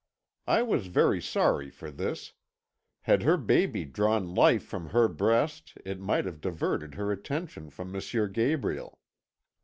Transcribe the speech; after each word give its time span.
I 0.47 0.63
was 0.63 0.87
very 0.87 1.21
sorry 1.21 1.69
for 1.69 1.91
this; 1.91 2.33
had 3.01 3.21
her 3.21 3.37
baby 3.37 3.85
drawn 3.85 4.33
life 4.33 4.63
from 4.63 4.89
her 4.89 5.07
breast 5.07 5.75
it 5.85 5.99
might 5.99 6.25
have 6.25 6.41
diverted 6.41 6.95
her 6.95 7.11
attention 7.11 7.69
from 7.69 7.95
M. 7.95 8.01
Gabriel. 8.33 8.97